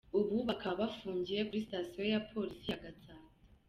Ubu 0.19 0.37
bakaba 0.49 0.75
bafungiye 0.81 1.41
kuri 1.47 1.65
sitasiyo 1.65 2.03
ya 2.13 2.19
Polisi 2.29 2.65
ya 2.71 2.81
Gatsata. 2.83 3.25